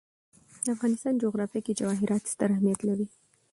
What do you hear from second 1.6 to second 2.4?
کې جواهرات